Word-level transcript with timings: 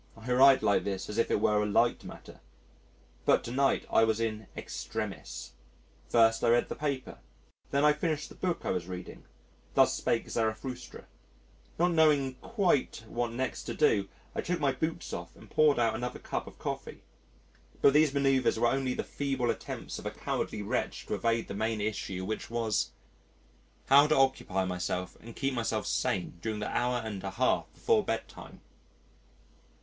I 0.17 0.31
write 0.31 0.63
like 0.63 0.83
this 0.83 1.09
as 1.09 1.19
if 1.19 1.29
it 1.29 1.39
were 1.39 1.61
a 1.61 1.65
light 1.67 2.03
matter. 2.03 2.39
But 3.23 3.43
to 3.43 3.51
night 3.51 3.85
I 3.87 4.03
was 4.03 4.19
in 4.19 4.47
extremis.... 4.57 5.51
First 6.09 6.43
I 6.43 6.49
read 6.49 6.69
the 6.69 6.75
paper; 6.75 7.19
then 7.69 7.85
I 7.85 7.93
finished 7.93 8.29
the 8.29 8.33
book 8.33 8.65
I 8.65 8.71
was 8.71 8.87
reading 8.87 9.25
"Thus 9.75 9.93
Spake 9.93 10.27
Zarathustra." 10.27 11.05
Not 11.77 11.91
knowing 11.91 12.33
quite 12.41 13.03
what 13.07 13.31
next 13.31 13.65
to 13.65 13.75
do, 13.75 14.07
I 14.33 14.41
took 14.41 14.59
my 14.59 14.71
boots 14.71 15.13
off 15.13 15.35
and 15.35 15.47
poured 15.51 15.77
out 15.77 15.93
another 15.93 16.17
cup 16.17 16.47
of 16.47 16.57
coffee. 16.57 17.03
But 17.83 17.93
these 17.93 18.09
manœuvres 18.09 18.57
were 18.57 18.65
only 18.69 18.95
the 18.95 19.03
feeble 19.03 19.51
attempts 19.51 19.99
of 19.99 20.07
a 20.07 20.09
cowardly 20.09 20.63
wretch 20.63 21.05
to 21.05 21.13
evade 21.13 21.47
the 21.47 21.53
main 21.53 21.79
issue 21.79 22.25
which 22.25 22.49
was: 22.49 22.89
How 23.85 24.07
to 24.07 24.15
occupy 24.15 24.65
myself 24.65 25.15
and 25.21 25.35
keep 25.35 25.53
myself 25.53 25.85
sane 25.85 26.39
during 26.41 26.59
the 26.59 26.75
hour 26.75 27.01
and 27.05 27.23
a 27.23 27.29
half 27.29 27.71
before 27.75 28.03
bedtime. 28.03 28.61